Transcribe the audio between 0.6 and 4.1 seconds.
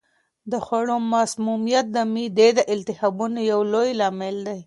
خوړو مسمومیت د معدې د التهابونو یو لوی